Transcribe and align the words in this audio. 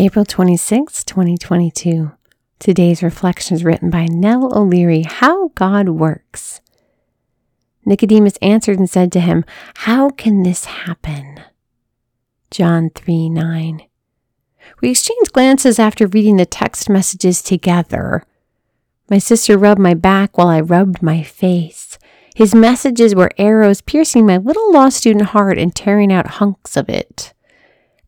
April 0.00 0.24
26, 0.24 1.02
2022. 1.02 2.12
Today's 2.60 3.02
reflection 3.02 3.56
is 3.56 3.64
written 3.64 3.90
by 3.90 4.04
Nell 4.04 4.56
O'Leary 4.56 5.02
How 5.02 5.48
God 5.56 5.88
Works. 5.88 6.60
Nicodemus 7.84 8.36
answered 8.40 8.78
and 8.78 8.88
said 8.88 9.10
to 9.10 9.18
him, 9.18 9.44
How 9.78 10.10
can 10.10 10.44
this 10.44 10.66
happen? 10.66 11.40
John 12.52 12.90
3 12.94 13.28
9. 13.28 13.82
We 14.80 14.90
exchanged 14.90 15.32
glances 15.32 15.80
after 15.80 16.06
reading 16.06 16.36
the 16.36 16.46
text 16.46 16.88
messages 16.88 17.42
together. 17.42 18.22
My 19.10 19.18
sister 19.18 19.58
rubbed 19.58 19.80
my 19.80 19.94
back 19.94 20.38
while 20.38 20.46
I 20.46 20.60
rubbed 20.60 21.02
my 21.02 21.24
face. 21.24 21.98
His 22.36 22.54
messages 22.54 23.16
were 23.16 23.32
arrows 23.36 23.80
piercing 23.80 24.26
my 24.26 24.36
little 24.36 24.72
law 24.72 24.90
student 24.90 25.30
heart 25.30 25.58
and 25.58 25.74
tearing 25.74 26.12
out 26.12 26.38
hunks 26.38 26.76
of 26.76 26.88
it. 26.88 27.34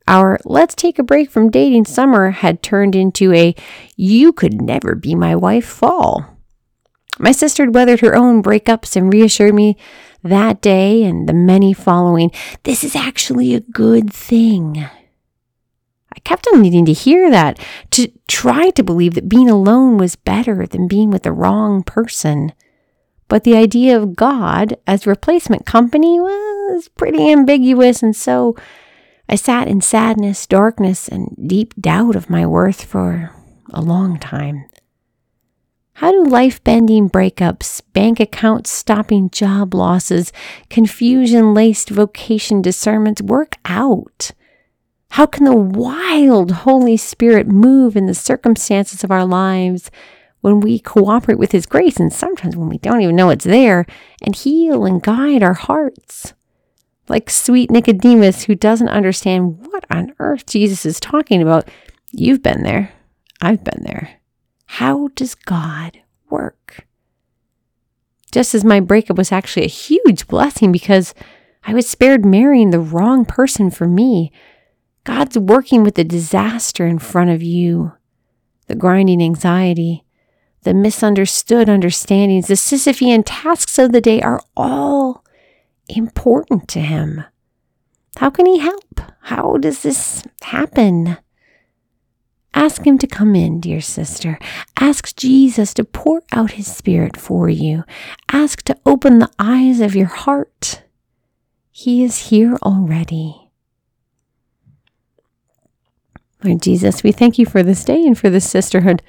Our 0.09 0.39
let's 0.45 0.75
take 0.75 0.99
a 0.99 1.05
break 1.05 1.31
from 1.31 1.51
dating 1.51 1.85
summer 1.85 2.31
had 2.31 2.63
turned 2.63 2.97
into 2.97 3.33
a 3.33 3.55
you 3.97 4.33
could 4.33 4.61
never 4.61 4.95
be 4.95 5.15
my 5.15 5.37
wife 5.37 5.67
fall. 5.67 6.37
My 7.19 7.33
sister 7.33 7.65
had 7.65 7.75
weathered 7.75 8.01
her 8.01 8.17
own 8.17 8.43
breakups 8.43 8.97
and 8.97 9.13
reassured 9.13 9.55
me 9.55 9.77
that 10.23 10.61
day 10.61 11.05
and 11.05 11.29
the 11.29 11.35
many 11.35 11.73
following 11.73 12.31
this 12.63 12.83
is 12.83 12.97
actually 12.97 13.55
a 13.55 13.61
good 13.61 14.13
thing. 14.13 14.89
I 16.13 16.19
kept 16.21 16.49
on 16.53 16.61
needing 16.61 16.85
to 16.87 16.93
hear 16.93 17.31
that, 17.31 17.59
to 17.93 18.11
try 18.27 18.71
to 18.71 18.83
believe 18.83 19.15
that 19.15 19.29
being 19.29 19.49
alone 19.49 19.97
was 19.97 20.17
better 20.17 20.67
than 20.67 20.89
being 20.89 21.11
with 21.11 21.23
the 21.23 21.33
wrong 21.33 21.83
person. 21.83 22.53
But 23.29 23.45
the 23.45 23.57
idea 23.57 23.97
of 23.97 24.17
God 24.17 24.77
as 24.89 25.07
replacement 25.07 25.67
company 25.67 26.19
was 26.19 26.89
pretty 26.89 27.31
ambiguous, 27.31 28.03
and 28.03 28.15
so 28.15 28.57
I 29.33 29.37
sat 29.37 29.69
in 29.69 29.81
sadness, 29.81 30.45
darkness, 30.45 31.07
and 31.07 31.37
deep 31.47 31.81
doubt 31.81 32.17
of 32.17 32.29
my 32.29 32.45
worth 32.45 32.85
for 32.85 33.31
a 33.73 33.81
long 33.81 34.19
time. 34.19 34.65
How 35.93 36.11
do 36.11 36.25
life 36.25 36.65
bending 36.65 37.09
breakups, 37.09 37.81
bank 37.93 38.19
accounts 38.19 38.71
stopping 38.71 39.31
job 39.31 39.73
losses, 39.73 40.33
confusion 40.69 41.55
laced 41.55 41.91
vocation 41.91 42.61
discernments 42.61 43.23
work 43.23 43.55
out? 43.65 44.33
How 45.11 45.27
can 45.27 45.45
the 45.45 45.55
wild 45.55 46.51
Holy 46.51 46.97
Spirit 46.97 47.47
move 47.47 47.97
in 47.97 48.07
the 48.07 48.15
circumstances 48.15 49.05
of 49.05 49.13
our 49.13 49.25
lives 49.25 49.93
when 50.41 50.59
we 50.59 50.81
cooperate 50.81 51.39
with 51.39 51.53
His 51.53 51.67
grace 51.67 52.01
and 52.01 52.13
sometimes 52.13 52.57
when 52.57 52.69
we 52.69 52.79
don't 52.79 53.01
even 53.03 53.15
know 53.15 53.31
it's 53.31 53.45
there 53.45 53.87
and 54.23 54.35
heal 54.35 54.85
and 54.85 55.01
guide 55.01 55.45
our 55.45 55.55
hearts? 55.55 56.35
Like 57.11 57.29
sweet 57.29 57.71
Nicodemus 57.71 58.45
who 58.45 58.55
doesn't 58.55 58.89
understand 58.89 59.59
what 59.67 59.85
on 59.91 60.15
earth 60.21 60.47
Jesus 60.47 60.87
is 60.87 61.01
talking 61.01 61.43
about. 61.43 61.69
You've 62.13 62.43
been 62.43 62.63
there. 62.63 62.93
I've 63.43 63.65
been 63.65 63.83
there. 63.83 64.21
How 64.67 65.09
does 65.09 65.35
God 65.35 66.01
work? 66.31 66.87
Just 68.31 68.55
as 68.55 68.65
my 68.65 68.79
breakup 68.79 69.19
was 69.19 69.33
actually 69.33 69.65
a 69.65 69.69
huge 69.69 70.29
blessing 70.29 70.71
because 70.71 71.13
I 71.65 71.75
was 71.75 71.91
spared 71.91 72.25
marrying 72.25 72.71
the 72.71 72.79
wrong 72.79 73.25
person 73.25 73.71
for 73.71 73.89
me, 73.89 74.31
God's 75.03 75.37
working 75.37 75.83
with 75.83 75.97
the 75.97 76.05
disaster 76.05 76.87
in 76.87 77.01
front 77.01 77.31
of 77.31 77.43
you, 77.43 77.93
the 78.69 78.77
grinding 78.77 79.21
anxiety, 79.21 80.05
the 80.63 80.75
misunderstood 80.75 81.69
understandings, 81.69 82.47
the 82.47 82.55
Sisyphean 82.55 83.25
tasks 83.27 83.79
of 83.79 83.91
the 83.91 84.01
day 84.01 84.23
are 84.23 84.41
all 84.57 85.25
important 85.97 86.69
to 86.69 86.81
him. 86.81 87.25
How 88.17 88.31
can 88.31 88.47
he 88.47 88.59
help? 88.59 89.01
How 89.23 89.57
does 89.57 89.83
this 89.83 90.25
happen? 90.43 91.19
Ask 92.53 92.85
him 92.85 92.99
to 92.99 93.07
come 93.07 93.37
in, 93.37 93.61
dear 93.61 93.81
sister. 93.81 94.39
Ask 94.79 95.17
Jesus 95.17 95.73
to 95.75 95.85
pour 95.85 96.23
out 96.33 96.53
his 96.53 96.67
spirit 96.67 97.17
for 97.17 97.49
you. 97.49 97.85
Ask 98.31 98.63
to 98.63 98.77
open 98.85 99.19
the 99.19 99.31
eyes 99.39 99.81
of 99.81 99.95
your 99.95 100.09
heart. 100.09 100.83
He 101.71 102.03
is 102.03 102.29
here 102.31 102.57
already. 102.63 103.51
Lord 106.43 106.63
Jesus, 106.63 107.03
we 107.03 107.13
thank 107.13 107.39
you 107.39 107.47
for 107.47 107.63
this 107.63 107.85
day 107.85 108.05
and 108.05 108.19
for 108.19 108.31
this 108.31 108.51
sisterhood. 108.51 109.03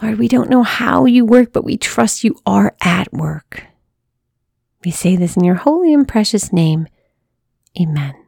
Lord, 0.00 0.18
we 0.18 0.28
don't 0.28 0.50
know 0.50 0.62
how 0.62 1.06
you 1.06 1.24
work, 1.24 1.52
but 1.52 1.64
we 1.64 1.76
trust 1.76 2.24
you 2.24 2.36
are 2.46 2.74
at 2.80 3.12
work. 3.12 3.66
We 4.84 4.90
say 4.90 5.16
this 5.16 5.36
in 5.36 5.44
your 5.44 5.56
holy 5.56 5.92
and 5.92 6.06
precious 6.08 6.52
name. 6.52 6.88
Amen. 7.80 8.19